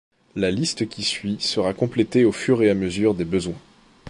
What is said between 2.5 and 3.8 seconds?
et à mesure des besoins.